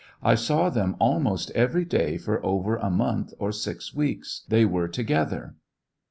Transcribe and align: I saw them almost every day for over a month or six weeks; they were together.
I 0.23 0.33
saw 0.33 0.71
them 0.71 0.95
almost 0.99 1.51
every 1.51 1.85
day 1.85 2.17
for 2.17 2.43
over 2.43 2.77
a 2.77 2.89
month 2.89 3.35
or 3.37 3.51
six 3.51 3.93
weeks; 3.93 4.41
they 4.49 4.65
were 4.65 4.87
together. 4.87 5.57